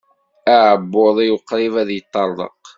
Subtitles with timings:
[0.55, 2.63] Aɛebbuḍ-iw qrib ad yeṭṭerḍeq.